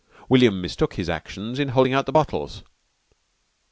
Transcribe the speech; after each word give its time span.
William 0.29 0.59
mistook 0.61 0.95
his 0.95 1.09
action 1.09 1.59
in 1.61 1.67
holding 1.67 1.93
out 1.93 2.07
the 2.07 2.11
bottles. 2.11 2.63